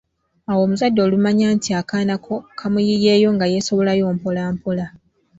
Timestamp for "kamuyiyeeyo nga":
2.59-3.45